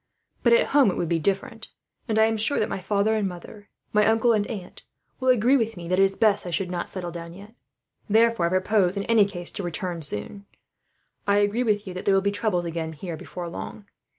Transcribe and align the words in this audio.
But 0.41 0.53
at 0.53 0.69
home 0.73 0.89
it 0.89 0.97
would 0.97 1.09
be 1.09 1.19
different; 1.19 1.67
and 2.07 2.17
I 2.17 2.25
am 2.25 2.35
sure 2.35 2.57
that 2.59 2.67
my 2.69 2.79
father 2.79 3.13
and 3.13 3.27
mother, 3.27 3.69
my 3.93 4.03
uncle 4.07 4.33
and 4.33 4.47
aunt 4.47 4.83
will 5.19 5.29
agree 5.29 5.55
with 5.57 5.77
me 5.77 5.87
that 5.89 5.99
it 5.99 6.03
is 6.03 6.15
best 6.15 6.47
I 6.47 6.49
should 6.49 6.71
not 6.71 6.89
settle 6.89 7.11
down, 7.11 7.35
yet. 7.35 7.53
Therefore 8.09 8.47
I 8.47 8.49
propose, 8.49 8.97
in 8.97 9.03
any 9.03 9.25
case, 9.25 9.51
to 9.51 9.61
return 9.61 10.01
soon. 10.01 10.47
"I 11.27 11.37
agree 11.37 11.61
with 11.61 11.85
you 11.85 11.93
there 11.93 12.15
will 12.15 12.19
be 12.21 12.31
troubles 12.31 12.65
again 12.65 12.93
here, 12.93 13.15
before 13.15 13.47
long. 13.47 13.85